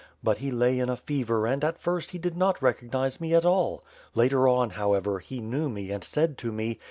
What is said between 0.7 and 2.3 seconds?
in a fever and, at first, he